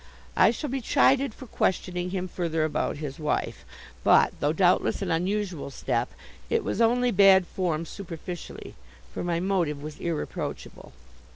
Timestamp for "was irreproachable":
9.83-10.93